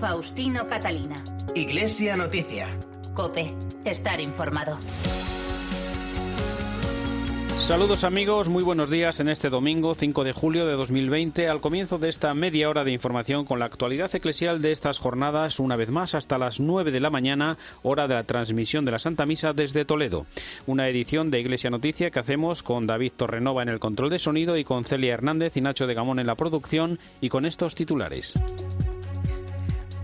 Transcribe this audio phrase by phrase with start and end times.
[0.00, 1.16] Faustino Catalina.
[1.56, 2.68] Iglesia Noticia.
[3.14, 3.52] Cope,
[3.84, 4.78] estar informado.
[7.56, 11.98] Saludos amigos, muy buenos días en este domingo 5 de julio de 2020, al comienzo
[11.98, 15.90] de esta media hora de información con la actualidad eclesial de estas jornadas, una vez
[15.90, 19.52] más hasta las 9 de la mañana, hora de la transmisión de la Santa Misa
[19.52, 20.26] desde Toledo.
[20.66, 24.56] Una edición de Iglesia Noticia que hacemos con David Torrenova en el control de sonido
[24.56, 28.34] y con Celia Hernández y Nacho de Gamón en la producción y con estos titulares.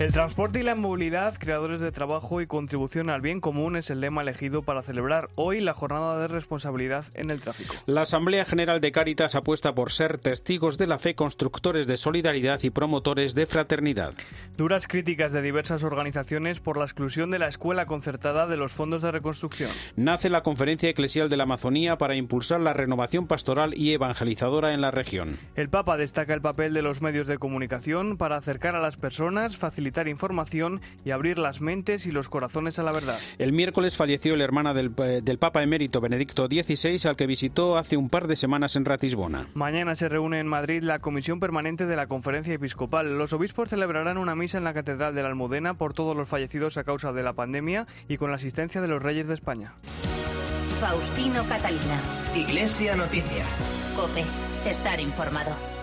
[0.00, 4.00] El transporte y la movilidad, creadores de trabajo y contribución al bien común es el
[4.00, 7.76] lema elegido para celebrar hoy la jornada de responsabilidad en el tráfico.
[7.86, 12.60] La Asamblea General de Cáritas apuesta por ser testigos de la fe, constructores de solidaridad
[12.64, 14.14] y promotores de fraternidad.
[14.56, 19.00] Duras críticas de diversas organizaciones por la exclusión de la escuela concertada de los fondos
[19.00, 19.70] de reconstrucción.
[19.94, 24.80] Nace la Conferencia Eclesial de la Amazonía para impulsar la renovación pastoral y evangelizadora en
[24.80, 25.38] la región.
[25.54, 29.56] El Papa destaca el papel de los medios de comunicación para acercar a las personas,
[29.56, 33.18] facilitar información y abrir las mentes y los corazones a la verdad.
[33.38, 37.76] El miércoles falleció la hermana del, eh, del Papa emérito Benedicto XVI, al que visitó
[37.76, 39.48] hace un par de semanas en Ratisbona.
[39.54, 43.18] Mañana se reúne en Madrid la Comisión Permanente de la Conferencia Episcopal.
[43.18, 46.76] Los obispos celebrarán una misa en la Catedral de la Almudena por todos los fallecidos
[46.76, 49.74] a causa de la pandemia y con la asistencia de los reyes de España.
[50.80, 52.00] Faustino Catalina.
[52.34, 53.46] Iglesia Noticia.
[53.96, 54.24] Cope,
[54.68, 55.73] estar informado.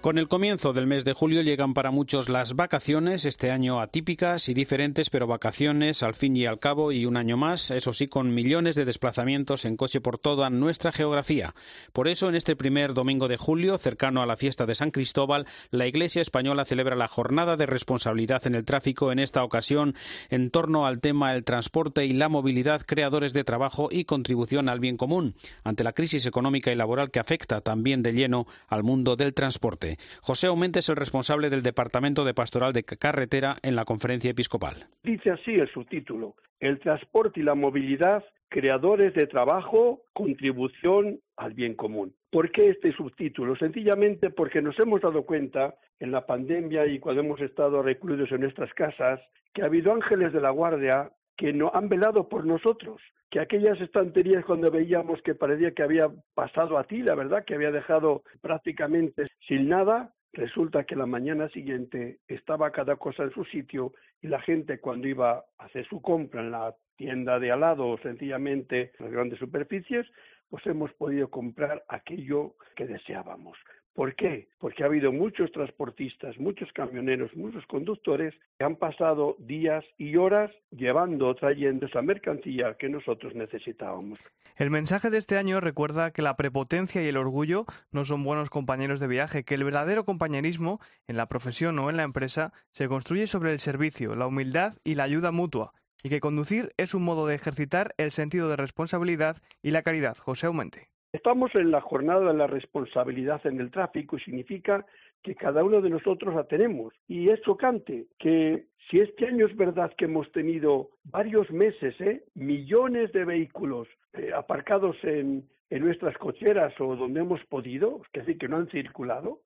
[0.00, 4.48] Con el comienzo del mes de julio llegan para muchos las vacaciones, este año atípicas
[4.48, 8.06] y diferentes, pero vacaciones al fin y al cabo y un año más, eso sí,
[8.06, 11.52] con millones de desplazamientos en coche por toda nuestra geografía.
[11.92, 15.46] Por eso, en este primer domingo de julio, cercano a la fiesta de San Cristóbal,
[15.72, 19.96] la Iglesia española celebra la jornada de responsabilidad en el tráfico, en esta ocasión
[20.30, 24.78] en torno al tema el transporte y la movilidad, creadores de trabajo y contribución al
[24.78, 29.16] bien común, ante la crisis económica y laboral que afecta también de lleno al mundo
[29.16, 29.87] del transporte.
[30.20, 34.86] José Aumente es el responsable del Departamento de Pastoral de Carretera en la Conferencia Episcopal.
[35.02, 41.74] Dice así el subtítulo, el transporte y la movilidad, creadores de trabajo, contribución al bien
[41.74, 42.14] común.
[42.30, 43.56] ¿Por qué este subtítulo?
[43.56, 48.42] Sencillamente porque nos hemos dado cuenta en la pandemia y cuando hemos estado recluidos en
[48.42, 49.20] nuestras casas
[49.54, 53.00] que ha habido ángeles de la guardia que no han velado por nosotros,
[53.30, 57.54] que aquellas estanterías cuando veíamos que parecía que había pasado a ti, la verdad, que
[57.54, 63.44] había dejado prácticamente sin nada, resulta que la mañana siguiente estaba cada cosa en su
[63.44, 67.60] sitio y la gente cuando iba a hacer su compra en la tienda de al
[67.60, 70.06] lado o sencillamente en las grandes superficies,
[70.50, 73.56] pues hemos podido comprar aquello que deseábamos.
[73.98, 74.46] ¿Por qué?
[74.60, 80.52] Porque ha habido muchos transportistas, muchos camioneros, muchos conductores que han pasado días y horas
[80.70, 84.20] llevando, trayendo esa mercancía que nosotros necesitábamos.
[84.56, 88.50] El mensaje de este año recuerda que la prepotencia y el orgullo no son buenos
[88.50, 90.78] compañeros de viaje, que el verdadero compañerismo
[91.08, 94.94] en la profesión o en la empresa se construye sobre el servicio, la humildad y
[94.94, 95.72] la ayuda mutua,
[96.02, 100.16] y que conducir es un modo de ejercitar el sentido de responsabilidad y la caridad.
[100.16, 100.88] José Aumente.
[101.12, 104.84] Estamos en la jornada de la responsabilidad en el tráfico y significa
[105.22, 106.92] que cada uno de nosotros la tenemos.
[107.08, 112.24] Y es chocante que si este año es verdad que hemos tenido varios meses, ¿eh?
[112.34, 118.38] millones de vehículos eh, aparcados en, en nuestras cocheras o donde hemos podido, es decir,
[118.38, 119.40] que no han circulado,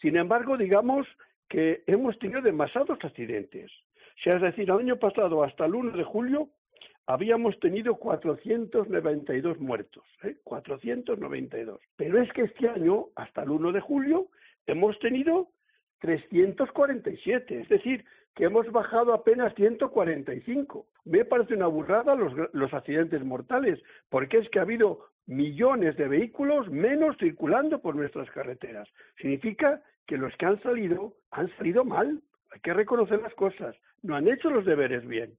[0.00, 1.06] sin embargo, digamos
[1.48, 3.70] que hemos tenido demasiados accidentes.
[4.24, 6.48] Es decir, el año pasado, hasta el 1 de julio,
[7.06, 10.36] habíamos tenido 492 muertos, ¿eh?
[10.44, 11.80] 492.
[11.96, 14.28] Pero es que este año, hasta el 1 de julio,
[14.66, 15.48] hemos tenido
[16.00, 20.86] 347, es decir, que hemos bajado apenas 145.
[21.04, 26.08] Me parece una burrada los, los accidentes mortales, porque es que ha habido millones de
[26.08, 28.88] vehículos menos circulando por nuestras carreteras.
[29.20, 32.22] Significa que los que han salido han salido mal.
[32.52, 33.74] Hay que reconocer las cosas.
[34.02, 35.36] No han hecho los deberes bien.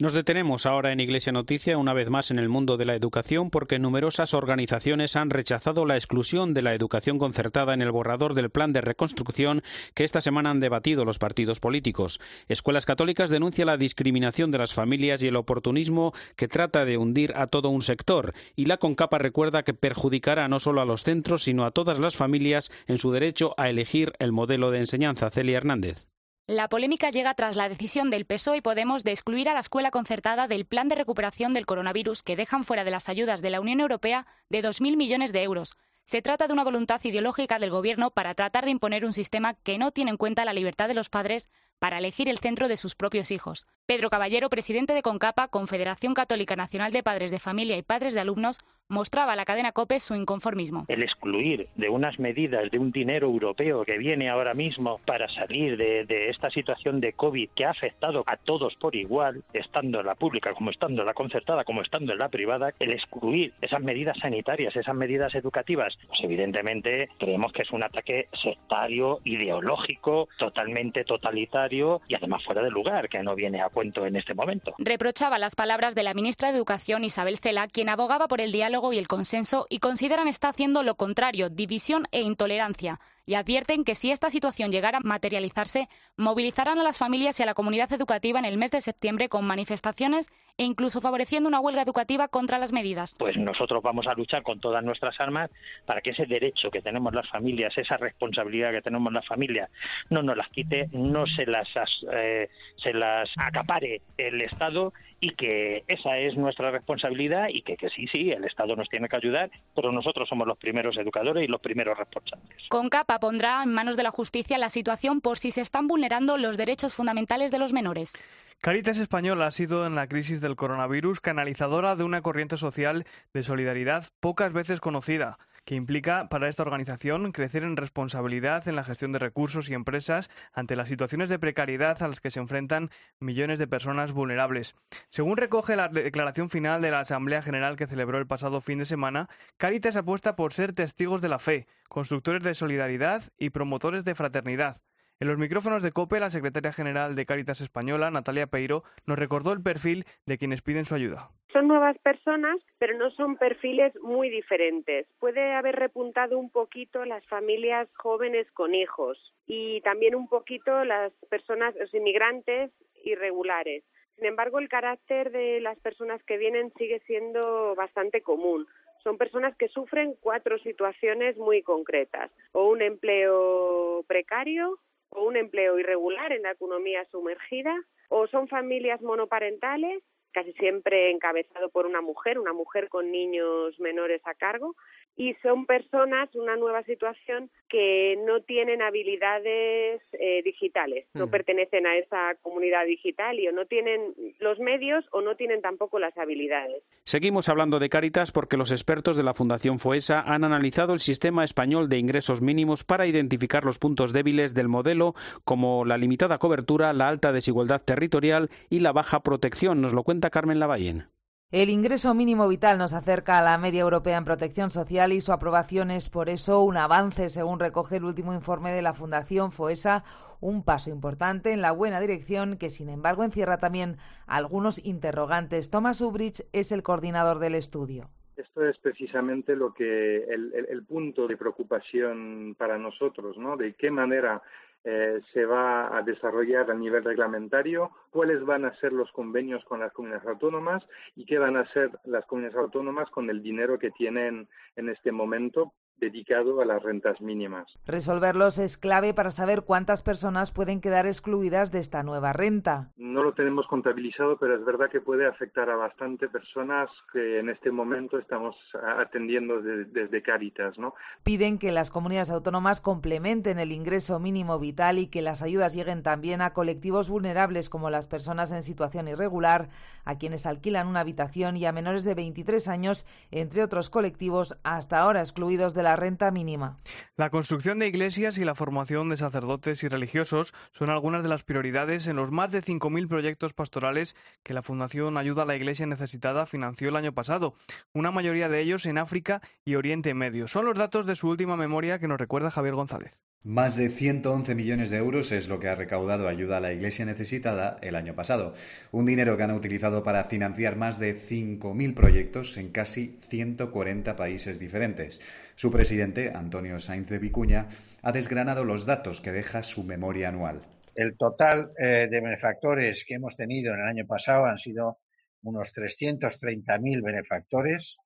[0.00, 3.50] Nos detenemos ahora en Iglesia Noticia, una vez más en el mundo de la educación,
[3.50, 8.48] porque numerosas organizaciones han rechazado la exclusión de la educación concertada en el borrador del
[8.48, 9.64] plan de reconstrucción
[9.94, 12.20] que esta semana han debatido los partidos políticos.
[12.46, 17.32] Escuelas Católicas denuncia la discriminación de las familias y el oportunismo que trata de hundir
[17.34, 21.42] a todo un sector, y la Concapa recuerda que perjudicará no solo a los centros,
[21.42, 25.28] sino a todas las familias en su derecho a elegir el modelo de enseñanza.
[25.28, 26.06] Celia Hernández.
[26.48, 29.90] La polémica llega tras la decisión del PSOE y Podemos de excluir a la escuela
[29.90, 33.60] concertada del plan de recuperación del coronavirus que dejan fuera de las ayudas de la
[33.60, 35.76] Unión Europea de 2.000 millones de euros.
[36.04, 39.76] Se trata de una voluntad ideológica del Gobierno para tratar de imponer un sistema que
[39.76, 42.94] no tiene en cuenta la libertad de los padres para elegir el centro de sus
[42.94, 43.66] propios hijos.
[43.86, 48.20] Pedro Caballero, presidente de CONCAPA, Confederación Católica Nacional de Padres de Familia y Padres de
[48.20, 48.58] Alumnos,
[48.90, 50.86] mostraba a la cadena COPE su inconformismo.
[50.88, 55.76] El excluir de unas medidas de un dinero europeo que viene ahora mismo para salir
[55.76, 60.06] de, de, esta situación de COVID que ha afectado a todos por igual, estando en
[60.06, 63.82] la pública como estando en la concertada, como estando en la privada, el excluir esas
[63.82, 71.04] medidas sanitarias, esas medidas educativas, pues evidentemente creemos que es un ataque sectario, ideológico, totalmente
[71.04, 74.74] totalitario y además fuera de lugar, que no viene a cuento en este momento.
[74.78, 78.92] Reprochaba las palabras de la ministra de Educación Isabel Cela, quien abogaba por el diálogo
[78.92, 83.94] y el consenso y consideran está haciendo lo contrario, división e intolerancia, y advierten que
[83.94, 88.38] si esta situación llegara a materializarse, movilizarán a las familias y a la comunidad educativa
[88.38, 92.72] en el mes de septiembre con manifestaciones e incluso favoreciendo una huelga educativa contra las
[92.72, 93.14] medidas.
[93.18, 95.50] Pues nosotros vamos a luchar con todas nuestras armas
[95.84, 99.70] para que ese derecho que tenemos las familias, esa responsabilidad que tenemos las familias,
[100.08, 101.68] no nos las quite, no se las,
[102.10, 107.88] eh, se las acapare el Estado y que esa es nuestra responsabilidad y que, que
[107.90, 111.48] sí, sí, el Estado nos tiene que ayudar, pero nosotros somos los primeros educadores y
[111.48, 112.68] los primeros responsables.
[112.68, 116.36] Con capa pondrá en manos de la justicia la situación por si se están vulnerando
[116.36, 118.12] los derechos fundamentales de los menores.
[118.60, 123.42] Caritas Española ha sido en la crisis del coronavirus canalizadora de una corriente social de
[123.44, 125.38] solidaridad pocas veces conocida
[125.68, 130.30] que implica para esta organización crecer en responsabilidad en la gestión de recursos y empresas
[130.54, 132.88] ante las situaciones de precariedad a las que se enfrentan
[133.20, 134.76] millones de personas vulnerables.
[135.10, 138.86] Según recoge la declaración final de la Asamblea General que celebró el pasado fin de
[138.86, 139.28] semana,
[139.58, 144.78] Caritas apuesta por ser testigos de la fe, constructores de solidaridad y promotores de fraternidad.
[145.20, 149.52] En los micrófonos de COPE, la secretaria general de Cáritas Española, Natalia Peiro, nos recordó
[149.52, 151.30] el perfil de quienes piden su ayuda.
[151.52, 155.08] Son nuevas personas, pero no son perfiles muy diferentes.
[155.18, 161.12] Puede haber repuntado un poquito las familias jóvenes con hijos y también un poquito las
[161.28, 162.70] personas, los inmigrantes
[163.02, 163.82] irregulares.
[164.14, 168.68] Sin embargo, el carácter de las personas que vienen sigue siendo bastante común
[169.02, 174.78] son personas que sufren cuatro situaciones muy concretas, o un empleo precario,
[175.10, 177.74] o un empleo irregular en la economía sumergida,
[178.08, 180.02] o son familias monoparentales,
[180.32, 184.74] casi siempre encabezado por una mujer, una mujer con niños menores a cargo,
[185.16, 191.96] y son personas, una nueva situación, que no tienen habilidades eh, digitales, no pertenecen a
[191.96, 196.82] esa comunidad digital y o no tienen los medios o no tienen tampoco las habilidades.
[197.04, 201.44] Seguimos hablando de Cáritas porque los expertos de la Fundación FOESA han analizado el sistema
[201.44, 205.14] español de ingresos mínimos para identificar los puntos débiles del modelo
[205.44, 209.80] como la limitada cobertura, la alta desigualdad territorial y la baja protección.
[209.80, 211.17] Nos lo cuenta Carmen Lavallén.
[211.50, 215.32] El ingreso mínimo vital nos acerca a la media europea en protección social y su
[215.32, 220.04] aprobación es por eso un avance, según recoge el último informe de la Fundación FOESA,
[220.42, 223.96] un paso importante en la buena dirección que, sin embargo, encierra también
[224.26, 225.70] algunos interrogantes.
[225.70, 228.10] Thomas Ubrich es el coordinador del estudio.
[228.36, 233.56] Esto es precisamente lo que el, el punto de preocupación para nosotros, ¿no?
[233.56, 234.42] De qué manera
[234.84, 239.80] eh, se va a desarrollar a nivel reglamentario, cuáles van a ser los convenios con
[239.80, 240.82] las comunidades autónomas
[241.16, 245.12] y qué van a ser las comunidades autónomas con el dinero que tienen en este
[245.12, 247.66] momento dedicado a las rentas mínimas.
[247.86, 252.90] Resolverlos es clave para saber cuántas personas pueden quedar excluidas de esta nueva renta.
[252.96, 257.48] No lo tenemos contabilizado, pero es verdad que puede afectar a bastante personas que en
[257.48, 258.56] este momento estamos
[258.98, 260.78] atendiendo desde Cáritas.
[260.78, 260.94] ¿no?
[261.22, 266.02] Piden que las comunidades autónomas complementen el ingreso mínimo vital y que las ayudas lleguen
[266.02, 269.68] también a colectivos vulnerables como las personas en situación irregular,
[270.04, 274.98] a quienes alquilan una habitación y a menores de 23 años, entre otros colectivos hasta
[274.98, 276.76] ahora excluidos de la la renta mínima.
[277.16, 281.44] La construcción de iglesias y la formación de sacerdotes y religiosos son algunas de las
[281.44, 285.86] prioridades en los más de 5.000 proyectos pastorales que la Fundación Ayuda a la Iglesia
[285.86, 287.54] Necesitada financió el año pasado,
[287.94, 290.46] una mayoría de ellos en África y Oriente Medio.
[290.46, 293.22] Son los datos de su última memoria que nos recuerda Javier González.
[293.44, 297.04] Más de 111 millones de euros es lo que ha recaudado Ayuda a la Iglesia
[297.04, 298.52] Necesitada el año pasado,
[298.90, 304.58] un dinero que han utilizado para financiar más de 5.000 proyectos en casi 140 países
[304.58, 305.20] diferentes.
[305.54, 307.68] Su presidente, Antonio Sainz de Vicuña,
[308.02, 310.62] ha desgranado los datos que deja su memoria anual.
[310.96, 314.98] El total eh, de benefactores que hemos tenido en el año pasado han sido
[315.42, 317.98] unos 330.000 benefactores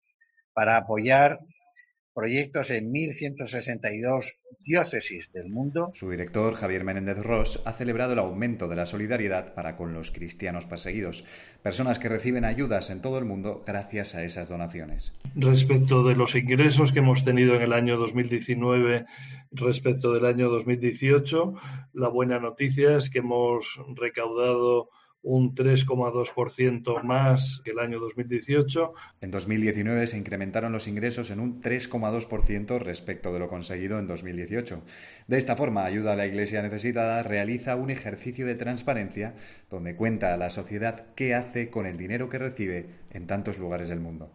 [0.52, 1.38] para apoyar
[2.14, 4.32] proyectos en 1.162
[4.64, 5.90] diócesis del mundo.
[5.94, 10.10] Su director, Javier Menéndez Ross, ha celebrado el aumento de la solidaridad para con los
[10.10, 11.24] cristianos perseguidos,
[11.62, 15.12] personas que reciben ayudas en todo el mundo gracias a esas donaciones.
[15.34, 19.06] Respecto de los ingresos que hemos tenido en el año 2019
[19.52, 21.54] respecto del año 2018,
[21.94, 24.88] la buena noticia es que hemos recaudado
[25.22, 28.92] un 3,2% más que el año 2018.
[29.20, 34.82] En 2019 se incrementaron los ingresos en un 3,2% respecto de lo conseguido en 2018.
[35.28, 39.34] De esta forma, Ayuda a la Iglesia Necesitada realiza un ejercicio de transparencia
[39.70, 43.88] donde cuenta a la sociedad qué hace con el dinero que recibe en tantos lugares
[43.88, 44.30] del mundo.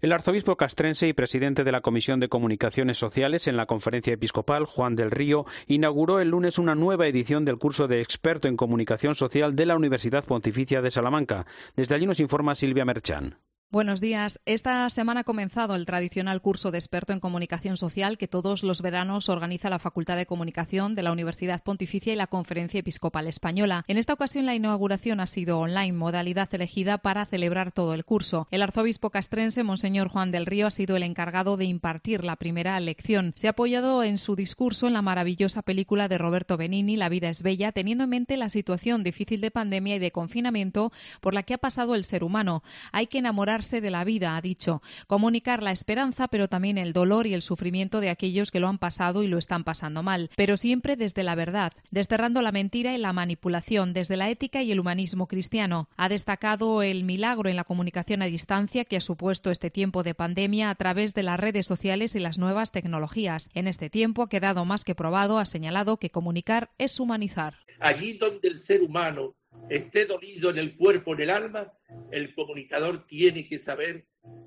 [0.00, 4.64] El arzobispo castrense y presidente de la Comisión de Comunicaciones Sociales en la Conferencia Episcopal,
[4.64, 9.14] Juan del Río, inauguró el lunes una nueva edición del curso de experto en comunicación
[9.14, 11.46] social de la Universidad Pontificia de Salamanca.
[11.76, 13.38] Desde allí nos informa Silvia Merchán.
[13.72, 14.40] Buenos días.
[14.46, 18.82] Esta semana ha comenzado el tradicional curso de experto en comunicación social que todos los
[18.82, 23.84] veranos organiza la Facultad de Comunicación de la Universidad Pontificia y la Conferencia Episcopal Española.
[23.86, 28.48] En esta ocasión la inauguración ha sido online, modalidad elegida para celebrar todo el curso.
[28.50, 32.80] El arzobispo castrense, Monseñor Juan del Río, ha sido el encargado de impartir la primera
[32.80, 33.34] lección.
[33.36, 37.28] Se ha apoyado en su discurso en la maravillosa película de Roberto Benini, La vida
[37.28, 41.44] es bella, teniendo en mente la situación difícil de pandemia y de confinamiento por la
[41.44, 42.64] que ha pasado el ser humano.
[42.90, 47.26] Hay que enamorar de la vida, ha dicho, comunicar la esperanza, pero también el dolor
[47.26, 50.56] y el sufrimiento de aquellos que lo han pasado y lo están pasando mal, pero
[50.56, 54.80] siempre desde la verdad, desterrando la mentira y la manipulación, desde la ética y el
[54.80, 55.88] humanismo cristiano.
[55.96, 60.14] Ha destacado el milagro en la comunicación a distancia que ha supuesto este tiempo de
[60.14, 63.50] pandemia a través de las redes sociales y las nuevas tecnologías.
[63.54, 67.54] En este tiempo ha quedado más que probado, ha señalado que comunicar es humanizar.
[67.78, 69.34] Allí donde el ser humano
[69.68, 71.72] esté dolido en el cuerpo, en el alma,
[72.10, 74.06] el comunicador tiene que saber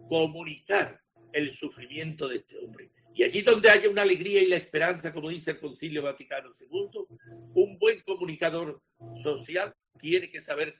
[0.10, 2.92] comunicar el sufrimiento de este hombre.
[3.16, 7.06] Y allí donde haya una alegría y la esperanza, como dice el Concilio Vaticano II,
[7.54, 8.82] un buen comunicador
[9.22, 10.76] social tiene que saber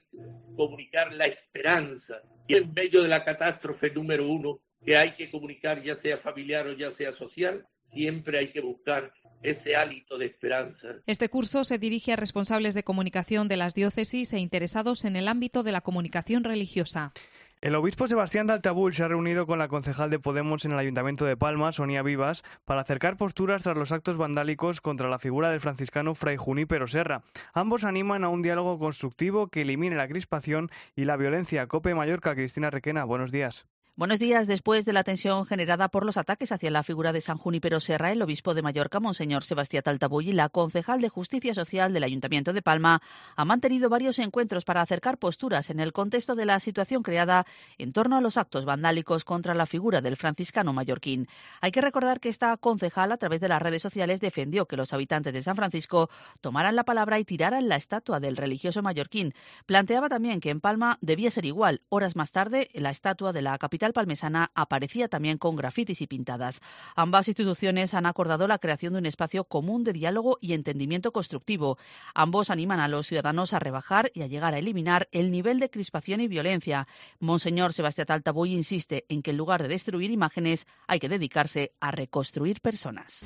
[0.56, 2.22] comunicar la esperanza.
[2.48, 6.66] Y en medio de la catástrofe número uno, que hay que comunicar, ya sea familiar
[6.66, 9.12] o ya sea social, siempre hay que buscar
[9.44, 10.88] ese hálito de esperanza.
[11.06, 15.28] Este curso se dirige a responsables de comunicación de las diócesis e interesados en el
[15.28, 17.12] ámbito de la comunicación religiosa.
[17.60, 21.24] El obispo Sebastián Daltabul se ha reunido con la concejal de Podemos en el Ayuntamiento
[21.24, 25.60] de Palma, Sonia Vivas, para acercar posturas tras los actos vandálicos contra la figura del
[25.60, 27.22] franciscano Fray Junípero Serra.
[27.54, 31.66] Ambos animan a un diálogo constructivo que elimine la crispación y la violencia.
[31.66, 33.66] Cope Mallorca, Cristina Requena, buenos días.
[33.96, 34.48] Buenos días.
[34.48, 38.10] Después de la tensión generada por los ataques hacia la figura de San Junipero Serra,
[38.10, 42.52] el obispo de Mallorca, Monseñor Sebastián Taltabull, y la concejal de Justicia Social del Ayuntamiento
[42.52, 43.00] de Palma
[43.36, 47.46] han mantenido varios encuentros para acercar posturas en el contexto de la situación creada
[47.78, 51.28] en torno a los actos vandálicos contra la figura del franciscano mallorquín.
[51.60, 54.92] Hay que recordar que esta concejal, a través de las redes sociales, defendió que los
[54.92, 56.10] habitantes de San Francisco
[56.40, 59.34] tomaran la palabra y tiraran la estatua del religioso mallorquín.
[59.66, 61.80] Planteaba también que en Palma debía ser igual.
[61.90, 66.60] Horas más tarde, la estatua de la capital palmesana aparecía también con grafitis y pintadas.
[66.96, 71.78] Ambas instituciones han acordado la creación de un espacio común de diálogo y entendimiento constructivo.
[72.14, 75.70] Ambos animan a los ciudadanos a rebajar y a llegar a eliminar el nivel de
[75.70, 76.86] crispación y violencia.
[77.18, 81.90] Monseñor Sebastián Altaboy insiste en que en lugar de destruir imágenes hay que dedicarse a
[81.90, 83.22] reconstruir personas.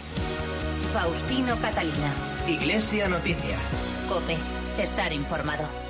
[0.92, 2.12] Faustino Catalina.
[2.46, 3.58] Iglesia Noticia.
[4.08, 4.36] Cope.
[4.78, 5.87] Estar informado.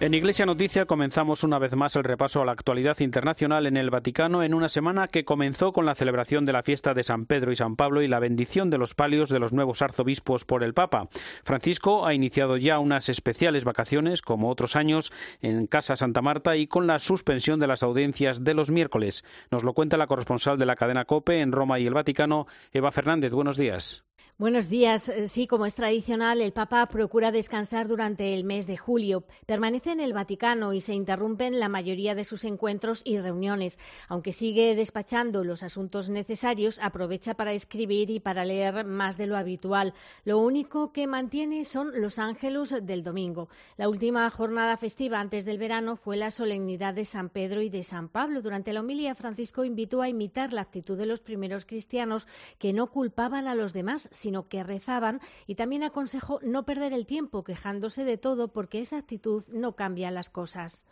[0.00, 3.90] En Iglesia Noticia comenzamos una vez más el repaso a la actualidad internacional en el
[3.90, 7.52] Vaticano en una semana que comenzó con la celebración de la fiesta de San Pedro
[7.52, 10.74] y San Pablo y la bendición de los palios de los nuevos arzobispos por el
[10.74, 11.08] Papa.
[11.44, 16.66] Francisco ha iniciado ya unas especiales vacaciones, como otros años, en Casa Santa Marta y
[16.66, 19.24] con la suspensión de las audiencias de los miércoles.
[19.52, 22.90] Nos lo cuenta la corresponsal de la cadena COPE en Roma y el Vaticano, Eva
[22.90, 23.30] Fernández.
[23.32, 24.04] Buenos días.
[24.36, 25.08] Buenos días.
[25.08, 29.22] Eh, sí, como es tradicional, el Papa procura descansar durante el mes de julio.
[29.46, 33.78] Permanece en el Vaticano y se interrumpen la mayoría de sus encuentros y reuniones.
[34.08, 39.36] Aunque sigue despachando los asuntos necesarios, aprovecha para escribir y para leer más de lo
[39.36, 39.94] habitual.
[40.24, 43.48] Lo único que mantiene son los ángelos del domingo.
[43.76, 47.84] La última jornada festiva antes del verano fue la solemnidad de San Pedro y de
[47.84, 48.42] San Pablo.
[48.42, 52.26] Durante la homilía, Francisco invitó a imitar la actitud de los primeros cristianos
[52.58, 57.04] que no culpaban a los demás, sino que rezaban y también aconsejó no perder el
[57.04, 60.86] tiempo quejándose de todo porque esa actitud no cambia las cosas.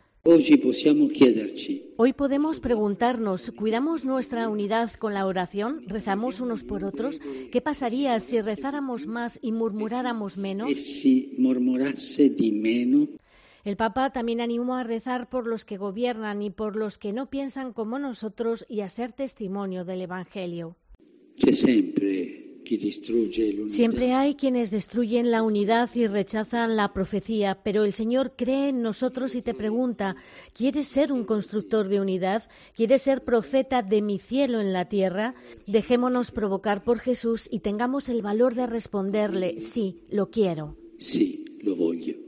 [1.97, 5.83] Hoy podemos preguntarnos, ¿cuidamos nuestra unidad con la oración?
[5.87, 7.19] ¿Rezamos unos por otros?
[7.51, 10.69] ¿Qué pasaría si rezáramos más y murmuráramos menos?
[13.65, 17.31] El Papa también animó a rezar por los que gobiernan y por los que no
[17.31, 20.75] piensan como nosotros y a ser testimonio del Evangelio.
[21.37, 22.42] Siempre
[24.13, 29.35] hay quienes destruyen la unidad y rechazan la profecía, pero el Señor cree en nosotros
[29.35, 30.15] y te pregunta,
[30.55, 32.43] ¿quieres ser un constructor de unidad?
[32.75, 35.35] ¿Quieres ser profeta de mi cielo en la tierra?
[35.67, 40.77] Dejémonos provocar por Jesús y tengamos el valor de responderle, sí, lo quiero.
[40.97, 42.22] Sí, lo voglio.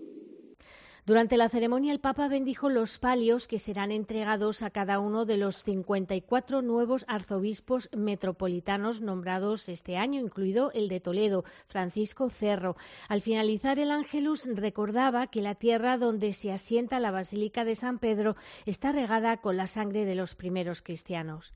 [1.05, 5.37] Durante la ceremonia, el Papa bendijo los palios que serán entregados a cada uno de
[5.37, 12.75] los 54 nuevos arzobispos metropolitanos nombrados este año, incluido el de Toledo, Francisco Cerro.
[13.07, 17.99] Al finalizar el Ángelus, recordaba que la tierra donde se asienta la Basílica de San
[17.99, 18.35] Pedro
[18.65, 21.53] está regada con la sangre de los primeros cristianos.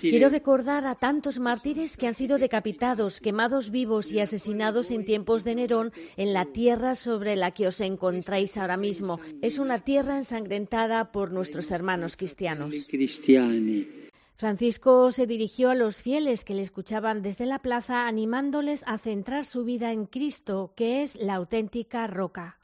[0.00, 5.44] Quiero recordar a tantos mártires que han sido decapitados, quemados vivos y asesinados en tiempos
[5.44, 9.20] de Nerón en la tierra sobre la que os encontráis ahora mismo.
[9.42, 12.74] Es una tierra ensangrentada por nuestros hermanos cristianos.
[14.36, 19.44] Francisco se dirigió a los fieles que le escuchaban desde la plaza animándoles a centrar
[19.44, 22.59] su vida en Cristo, que es la auténtica roca.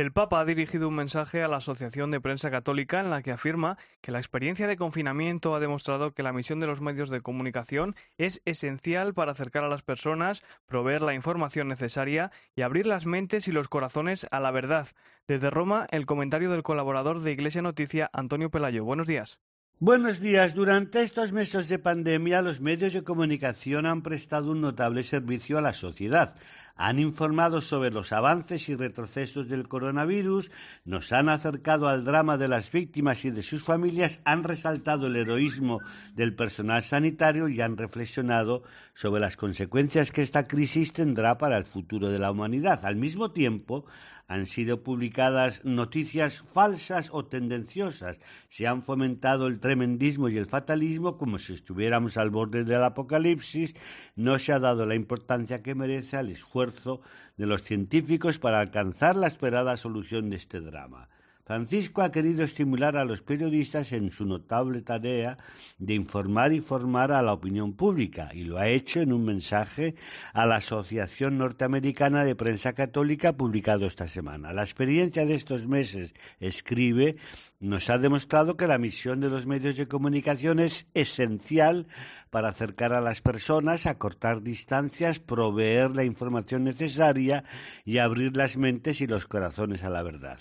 [0.00, 3.32] El Papa ha dirigido un mensaje a la Asociación de Prensa Católica en la que
[3.32, 7.20] afirma que la experiencia de confinamiento ha demostrado que la misión de los medios de
[7.20, 13.04] comunicación es esencial para acercar a las personas, proveer la información necesaria y abrir las
[13.04, 14.88] mentes y los corazones a la verdad.
[15.28, 18.86] Desde Roma, el comentario del colaborador de Iglesia Noticia, Antonio Pelayo.
[18.86, 19.38] Buenos días.
[19.82, 20.54] Buenos días.
[20.54, 25.62] Durante estos meses de pandemia, los medios de comunicación han prestado un notable servicio a
[25.62, 26.36] la sociedad.
[26.76, 30.50] Han informado sobre los avances y retrocesos del coronavirus,
[30.84, 35.16] nos han acercado al drama de las víctimas y de sus familias, han resaltado el
[35.16, 35.80] heroísmo
[36.14, 41.64] del personal sanitario y han reflexionado sobre las consecuencias que esta crisis tendrá para el
[41.64, 42.84] futuro de la humanidad.
[42.84, 43.86] Al mismo tiempo,
[44.30, 51.16] han sido publicadas noticias falsas o tendenciosas, se han fomentado el tremendismo y el fatalismo
[51.16, 53.76] como si estuviéramos al borde del apocalipsis,
[54.16, 57.02] no se ha dado la importancia que merece al esfuerzo
[57.36, 61.08] de los científicos para alcanzar la esperada solución de este drama.
[61.50, 65.36] Francisco ha querido estimular a los periodistas en su notable tarea
[65.80, 69.96] de informar y formar a la opinión pública y lo ha hecho en un mensaje
[70.32, 74.52] a la Asociación Norteamericana de Prensa Católica publicado esta semana.
[74.52, 77.16] La experiencia de estos meses, escribe,
[77.58, 81.88] nos ha demostrado que la misión de los medios de comunicación es esencial
[82.30, 87.42] para acercar a las personas, acortar distancias, proveer la información necesaria
[87.84, 90.38] y abrir las mentes y los corazones a la verdad.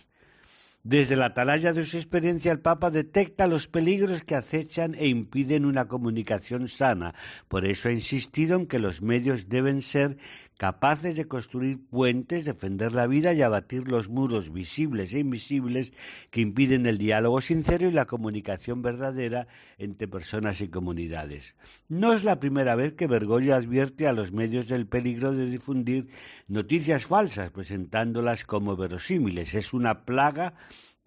[0.90, 5.66] Desde la atalaya de su experiencia, el Papa detecta los peligros que acechan e impiden
[5.66, 7.14] una comunicación sana.
[7.48, 10.18] Por eso ha insistido en que los medios deben ser
[10.58, 15.94] capaces de construir puentes, defender la vida y abatir los muros visibles e invisibles
[16.32, 19.48] que impiden el diálogo sincero y la comunicación verdadera
[19.78, 21.56] entre personas y comunidades.
[21.88, 26.10] No es la primera vez que Bergoglio advierte a los medios del peligro de difundir
[26.50, 29.54] noticias falsas, presentándolas como verosímiles.
[29.54, 30.56] Es una plaga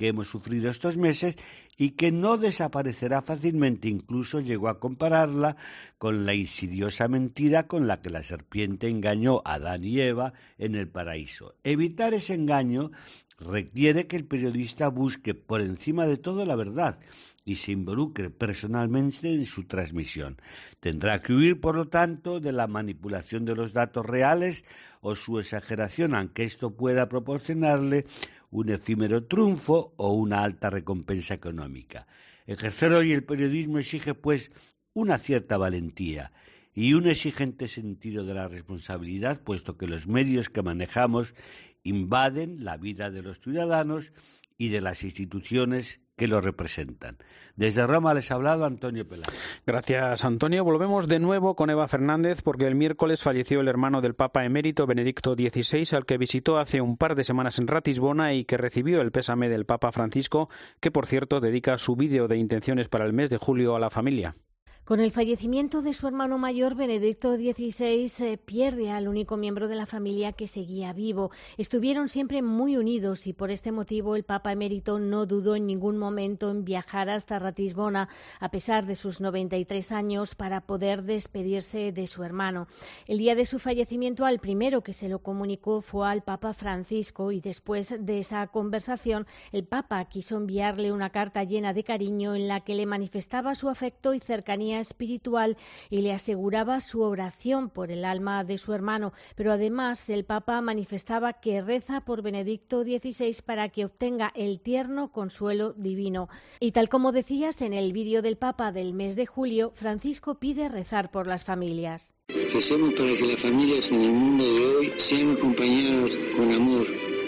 [0.02, 1.36] que hemos sufrido estos meses
[1.76, 3.88] y que no desaparecerá fácilmente.
[3.88, 5.56] Incluso llegó a compararla
[5.96, 10.74] con la insidiosa mentira con la que la serpiente engañó a Adán y Eva en
[10.74, 11.54] el paraíso.
[11.62, 12.90] Evitar ese engaño
[13.38, 16.98] requiere que el periodista busque por encima de todo la verdad
[17.44, 20.36] y se involucre personalmente en su transmisión.
[20.80, 24.64] Tendrá que huir, por lo tanto, de la manipulación de los datos reales
[25.00, 28.04] o su exageración, aunque esto pueda proporcionarle
[28.52, 32.06] un efímero triunfo o una alta recompensa económica.
[32.46, 34.52] Ejercer hoy el periodismo exige, pues,
[34.92, 36.32] una cierta valentía
[36.74, 41.34] y un exigente sentido de la responsabilidad, puesto que los medios que manejamos
[41.82, 44.12] invaden la vida de los ciudadanos
[44.58, 47.16] y de las instituciones que lo representan.
[47.56, 49.28] Desde Roma les ha hablado Antonio Peláez.
[49.66, 50.64] Gracias, Antonio.
[50.64, 54.86] Volvemos de nuevo con Eva Fernández porque el miércoles falleció el hermano del Papa emérito
[54.86, 59.00] Benedicto XVI, al que visitó hace un par de semanas en Ratisbona y que recibió
[59.00, 60.48] el pésame del Papa Francisco,
[60.80, 63.90] que por cierto dedica su vídeo de intenciones para el mes de julio a la
[63.90, 64.36] familia.
[64.84, 69.76] Con el fallecimiento de su hermano mayor, Benedicto XVI se pierde al único miembro de
[69.76, 71.30] la familia que seguía vivo.
[71.56, 75.98] Estuvieron siempre muy unidos y por este motivo el Papa emérito no dudó en ningún
[75.98, 78.08] momento en viajar hasta Ratisbona,
[78.40, 82.66] a pesar de sus 93 años, para poder despedirse de su hermano.
[83.06, 87.30] El día de su fallecimiento, al primero que se lo comunicó fue al Papa Francisco
[87.30, 92.48] y después de esa conversación, el Papa quiso enviarle una carta llena de cariño en
[92.48, 95.56] la que le manifestaba su afecto y cercanía espiritual
[95.90, 99.12] y le aseguraba su oración por el alma de su hermano.
[99.34, 105.12] Pero además el Papa manifestaba que reza por Benedicto XVI para que obtenga el tierno
[105.12, 106.28] consuelo divino.
[106.60, 110.68] Y tal como decías en el vídeo del Papa del mes de julio, Francisco pide
[110.68, 112.14] rezar por las familias.
[112.52, 116.86] Recemos para que las familias en el mundo de hoy sean acompañadas con amor,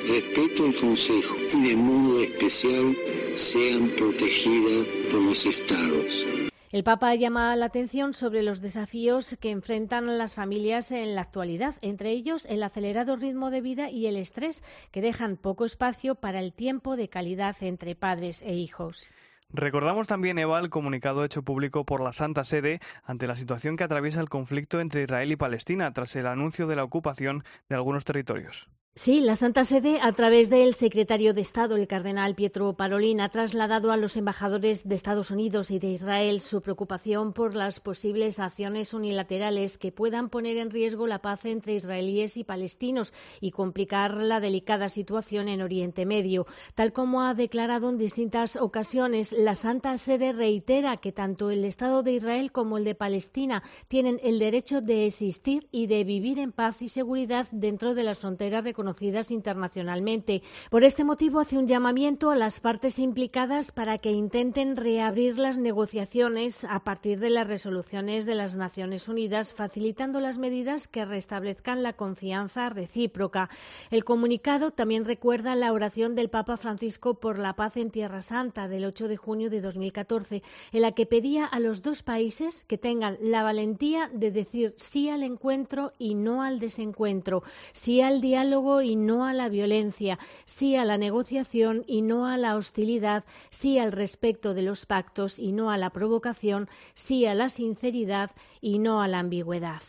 [0.08, 2.96] respeto y consejo, y de modo especial
[3.34, 6.43] sean protegidas por los estados.
[6.74, 11.76] El Papa llama la atención sobre los desafíos que enfrentan las familias en la actualidad,
[11.82, 16.40] entre ellos el acelerado ritmo de vida y el estrés, que dejan poco espacio para
[16.40, 19.06] el tiempo de calidad entre padres e hijos.
[19.50, 23.84] Recordamos también, Eva, el comunicado hecho público por la Santa Sede ante la situación que
[23.84, 28.04] atraviesa el conflicto entre Israel y Palestina tras el anuncio de la ocupación de algunos
[28.04, 28.68] territorios.
[28.96, 33.28] Sí, la Santa Sede, a través del secretario de Estado, el cardenal Pietro Parolin, ha
[33.28, 38.38] trasladado a los embajadores de Estados Unidos y de Israel su preocupación por las posibles
[38.38, 44.16] acciones unilaterales que puedan poner en riesgo la paz entre israelíes y palestinos y complicar
[44.16, 46.46] la delicada situación en Oriente Medio.
[46.76, 52.04] Tal como ha declarado en distintas ocasiones, la Santa Sede reitera que tanto el Estado
[52.04, 56.52] de Israel como el de Palestina tienen el derecho de existir y de vivir en
[56.52, 60.42] paz y seguridad dentro de las fronteras reconocidas conocidas internacionalmente.
[60.68, 65.56] Por este motivo hace un llamamiento a las partes implicadas para que intenten reabrir las
[65.56, 71.82] negociaciones a partir de las resoluciones de las Naciones Unidas, facilitando las medidas que restablezcan
[71.82, 73.48] la confianza recíproca.
[73.90, 78.68] El comunicado también recuerda la oración del Papa Francisco por la paz en Tierra Santa
[78.68, 80.42] del 8 de junio de 2014,
[80.72, 85.08] en la que pedía a los dos países que tengan la valentía de decir sí
[85.08, 90.76] al encuentro y no al desencuentro, sí al diálogo y no a la violencia, sí
[90.76, 95.52] a la negociación y no a la hostilidad, sí al respeto de los pactos y
[95.52, 99.82] no a la provocación, sí a la sinceridad y no a la ambigüedad.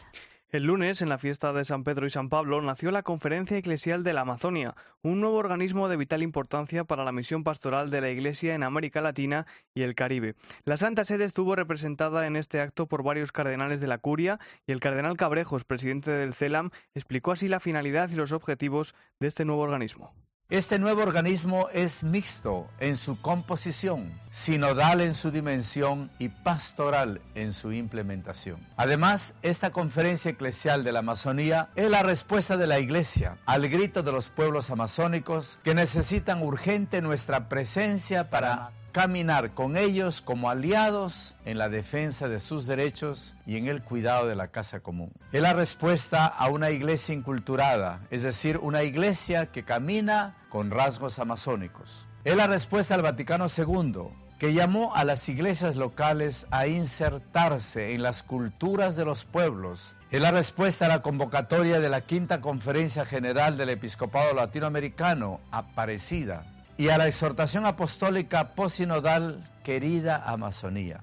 [0.56, 4.06] El lunes, en la fiesta de San Pedro y San Pablo, nació la Conferencia Eclesial
[4.06, 8.10] de la Amazonia, un nuevo organismo de vital importancia para la misión pastoral de la
[8.10, 10.36] Iglesia en América Latina y el Caribe.
[10.64, 14.72] La Santa Sede estuvo representada en este acto por varios cardenales de la Curia y
[14.72, 19.44] el cardenal Cabrejos, presidente del CELAM, explicó así la finalidad y los objetivos de este
[19.44, 20.14] nuevo organismo.
[20.52, 27.52] Este nuevo organismo es mixto en su composición, sinodal en su dimensión y pastoral en
[27.52, 28.60] su implementación.
[28.78, 34.04] Además, esta conferencia eclesial de la Amazonía es la respuesta de la Iglesia al grito
[34.04, 41.36] de los pueblos amazónicos que necesitan urgente nuestra presencia para caminar con ellos como aliados
[41.44, 45.12] en la defensa de sus derechos y en el cuidado de la casa común.
[45.34, 51.20] Es la respuesta a una iglesia inculturada, es decir, una iglesia que camina con rasgos
[51.20, 52.08] amazónicos.
[52.24, 54.04] Es la respuesta al Vaticano II,
[54.40, 59.98] que llamó a las iglesias locales a insertarse en las culturas de los pueblos.
[60.10, 66.46] Es la respuesta a la convocatoria de la Quinta Conferencia General del Episcopado Latinoamericano, Aparecida,
[66.78, 71.02] y a la exhortación apostólica posinodal Querida Amazonía.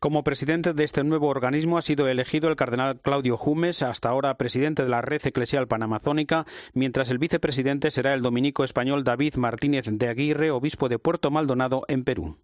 [0.00, 4.36] Como presidente de este nuevo organismo ha sido elegido el cardenal Claudio Jumes, hasta ahora
[4.36, 9.86] presidente de la Red Eclesial Panamazónica, mientras el vicepresidente será el dominico español David Martínez
[9.90, 12.38] de Aguirre, obispo de Puerto Maldonado, en Perú.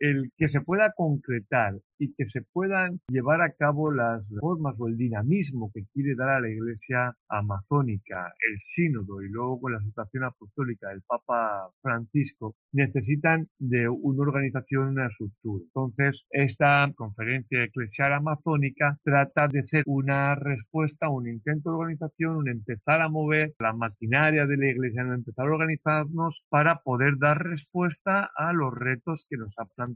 [0.00, 4.88] El que se pueda concretar y que se puedan llevar a cabo las reformas o
[4.88, 9.80] el dinamismo que quiere dar a la Iglesia amazónica, el sínodo y luego con la
[9.80, 15.62] situación apostólica del Papa Francisco, necesitan de una organización, una estructura.
[15.66, 22.48] Entonces, esta conferencia eclesial amazónica trata de ser una respuesta, un intento de organización, un
[22.48, 27.42] empezar a mover la maquinaria de la Iglesia, un empezar a organizarnos para poder dar
[27.42, 29.89] respuesta a los retos que nos ha planteado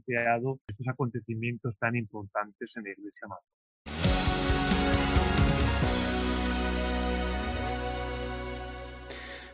[0.67, 3.27] estos acontecimientos tan importantes en la Iglesia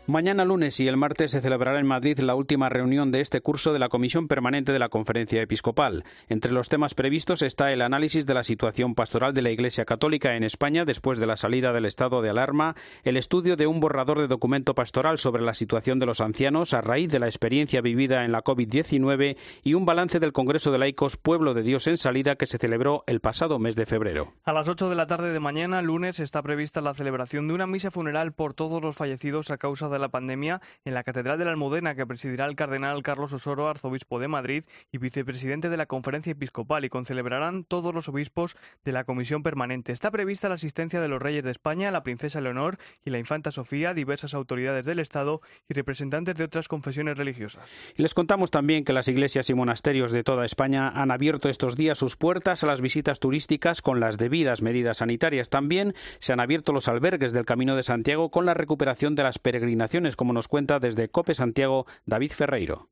[0.07, 3.71] Mañana lunes y el martes se celebrará en Madrid la última reunión de este curso
[3.71, 6.03] de la Comisión Permanente de la Conferencia Episcopal.
[6.27, 10.35] Entre los temas previstos está el análisis de la situación pastoral de la Iglesia Católica
[10.35, 14.19] en España después de la salida del estado de alarma, el estudio de un borrador
[14.19, 18.25] de documento pastoral sobre la situación de los ancianos a raíz de la experiencia vivida
[18.25, 22.37] en la COVID-19 y un balance del Congreso de Laicos Pueblo de Dios en Salida
[22.37, 24.33] que se celebró el pasado mes de febrero.
[24.45, 27.67] A las 8 de la tarde de mañana, lunes, está prevista la celebración de una
[27.67, 31.45] misa funeral por todos los fallecidos a causa de la pandemia en la Catedral de
[31.45, 35.85] la Almudena que presidirá el cardenal Carlos Osoro, arzobispo de Madrid y vicepresidente de la
[35.85, 39.91] Conferencia Episcopal y con celebrarán todos los obispos de la Comisión Permanente.
[39.91, 43.51] Está prevista la asistencia de los reyes de España, la princesa Leonor y la infanta
[43.51, 47.69] Sofía, diversas autoridades del Estado y representantes de otras confesiones religiosas.
[47.95, 51.97] Les contamos también que las iglesias y monasterios de toda España han abierto estos días
[51.97, 55.49] sus puertas a las visitas turísticas con las debidas medidas sanitarias.
[55.49, 59.39] También se han abierto los albergues del Camino de Santiago con la recuperación de las
[59.39, 59.80] peregrinaciones,
[60.15, 62.89] como nos cuenta desde Cope Santiago David Ferreiro.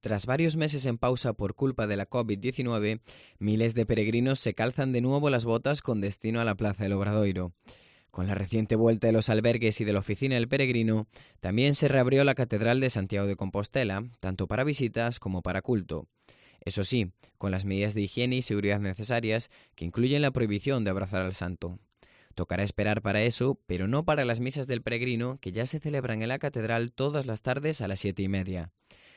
[0.00, 3.00] Tras varios meses en pausa por culpa de la COVID-19,
[3.38, 6.92] miles de peregrinos se calzan de nuevo las botas con destino a la Plaza del
[6.92, 7.52] Obradoiro.
[8.10, 11.06] Con la reciente vuelta de los albergues y de la oficina del peregrino,
[11.40, 16.06] también se reabrió la Catedral de Santiago de Compostela, tanto para visitas como para culto.
[16.60, 20.90] Eso sí, con las medidas de higiene y seguridad necesarias, que incluyen la prohibición de
[20.90, 21.78] abrazar al santo.
[22.34, 26.22] Tocará esperar para eso, pero no para las misas del peregrino, que ya se celebran
[26.22, 28.70] en la catedral todas las tardes a las siete y media.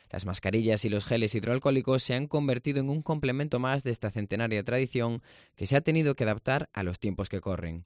[0.09, 4.09] Las mascarillas y los geles hidroalcohólicos se han convertido en un complemento más de esta
[4.09, 5.21] centenaria tradición
[5.55, 7.85] que se ha tenido que adaptar a los tiempos que corren.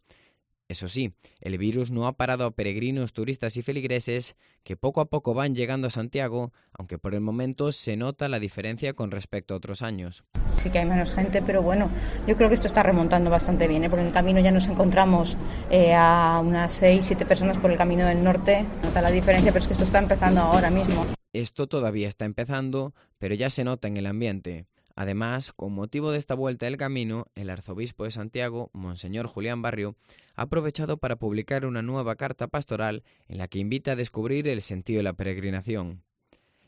[0.72, 5.10] Eso sí, el virus no ha parado a peregrinos, turistas y feligreses que poco a
[5.10, 9.54] poco van llegando a Santiago, aunque por el momento se nota la diferencia con respecto
[9.54, 10.24] a otros años.
[10.56, 11.92] Sí que hay menos gente, pero bueno,
[12.26, 13.90] yo creo que esto está remontando bastante bien, ¿eh?
[13.90, 15.38] porque en el camino ya nos encontramos
[15.70, 18.64] eh, a unas 6, 7 personas por el camino del norte.
[18.82, 21.06] Nota la diferencia, pero es que esto está empezando ahora mismo.
[21.34, 24.68] Esto todavía está empezando, pero ya se nota en el ambiente.
[24.96, 29.96] Además, con motivo de esta vuelta del camino, el arzobispo de Santiago, Monseñor Julián Barrio,
[30.36, 34.62] ha aprovechado para publicar una nueva carta pastoral en la que invita a descubrir el
[34.62, 36.04] sentido de la peregrinación.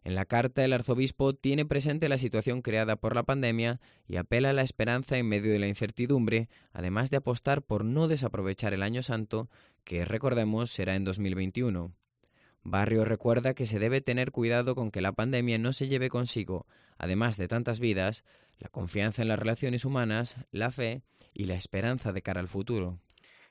[0.03, 4.49] En la carta el arzobispo tiene presente la situación creada por la pandemia y apela
[4.49, 8.83] a la esperanza en medio de la incertidumbre, además de apostar por no desaprovechar el
[8.83, 9.49] año santo,
[9.85, 11.93] que recordemos será en 2021.
[12.63, 16.65] Barrio recuerda que se debe tener cuidado con que la pandemia no se lleve consigo,
[16.97, 18.23] además de tantas vidas,
[18.59, 21.03] la confianza en las relaciones humanas, la fe
[21.33, 22.99] y la esperanza de cara al futuro.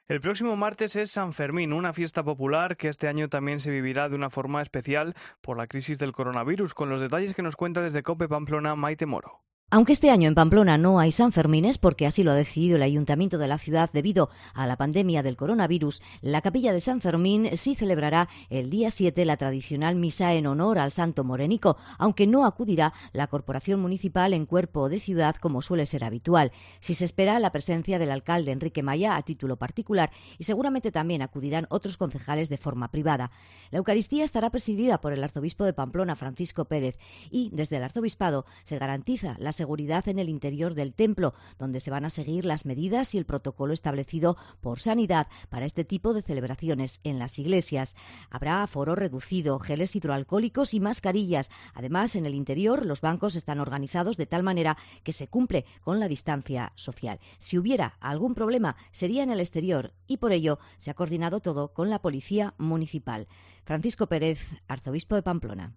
[0.08, 4.08] El próximo martes es San Fermín, una fiesta popular que este año también se vivirá
[4.08, 7.82] de una forma especial por la crisis del coronavirus, con los detalles que nos cuenta
[7.82, 9.40] desde Cope Pamplona Maite Moro.
[9.74, 12.82] Aunque este año en Pamplona no hay San Fermines, porque así lo ha decidido el
[12.82, 17.48] ayuntamiento de la ciudad debido a la pandemia del coronavirus, la capilla de San Fermín
[17.54, 22.44] sí celebrará el día 7 la tradicional misa en honor al santo morenico, aunque no
[22.44, 26.52] acudirá la corporación municipal en cuerpo de ciudad como suele ser habitual.
[26.80, 31.22] Si se espera la presencia del alcalde Enrique Maya a título particular y seguramente también
[31.22, 33.30] acudirán otros concejales de forma privada.
[33.70, 36.98] La Eucaristía estará presidida por el arzobispo de Pamplona, Francisco Pérez,
[37.30, 41.92] y desde el arzobispado se garantiza la seguridad en el interior del templo, donde se
[41.92, 46.22] van a seguir las medidas y el protocolo establecido por Sanidad para este tipo de
[46.22, 47.94] celebraciones en las iglesias.
[48.28, 51.48] Habrá aforo reducido, geles hidroalcohólicos y mascarillas.
[51.74, 56.00] Además, en el interior los bancos están organizados de tal manera que se cumple con
[56.00, 57.20] la distancia social.
[57.38, 61.72] Si hubiera algún problema, sería en el exterior y por ello se ha coordinado todo
[61.72, 63.28] con la Policía Municipal.
[63.62, 65.76] Francisco Pérez, arzobispo de Pamplona.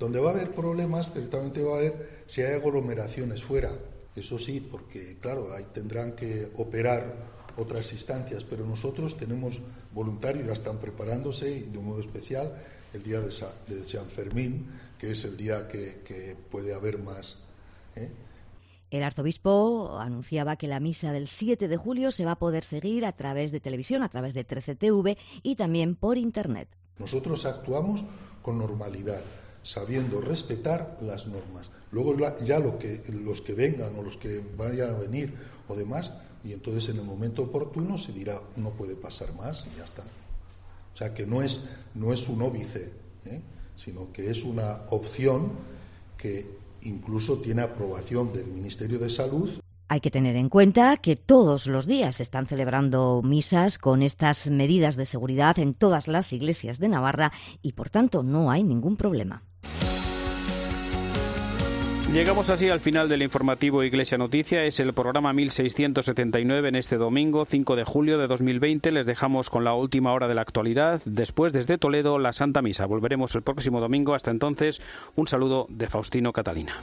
[0.00, 3.70] Donde va a haber problemas, ciertamente va a haber si hay aglomeraciones fuera.
[4.16, 7.14] Eso sí, porque claro, ahí tendrán que operar
[7.58, 9.60] otras instancias, pero nosotros tenemos
[9.92, 12.54] voluntarios, ya están preparándose y de un modo especial
[12.94, 17.36] el día de, San Fermín, que es el día que, puede haber más.
[17.94, 18.10] ¿eh?
[18.90, 23.04] El arzobispo anunciaba que la misa del 7 de julio se va a poder seguir
[23.04, 26.70] a través de televisión, a través de 13TV y también por Internet.
[26.98, 28.02] Nosotros actuamos
[28.40, 29.20] con normalidad
[29.62, 31.70] sabiendo respetar las normas.
[31.92, 35.34] Luego ya lo que, los que vengan o los que vayan a venir
[35.68, 36.12] o demás,
[36.44, 40.02] y entonces en el momento oportuno se dirá no puede pasar más y ya está.
[40.94, 41.60] O sea que no es,
[41.94, 42.90] no es un óbice,
[43.26, 43.40] ¿eh?
[43.76, 45.52] sino que es una opción
[46.16, 46.46] que
[46.82, 49.50] incluso tiene aprobación del Ministerio de Salud
[49.90, 54.48] hay que tener en cuenta que todos los días se están celebrando misas con estas
[54.48, 58.96] medidas de seguridad en todas las iglesias de Navarra y por tanto no hay ningún
[58.96, 59.42] problema.
[62.12, 64.64] Llegamos así al final del informativo Iglesia Noticia.
[64.64, 68.90] Es el programa 1679 en este domingo, 5 de julio de 2020.
[68.90, 71.00] Les dejamos con la última hora de la actualidad.
[71.04, 72.86] Después, desde Toledo, la Santa Misa.
[72.86, 74.14] Volveremos el próximo domingo.
[74.14, 74.82] Hasta entonces,
[75.14, 76.80] un saludo de Faustino Catalina.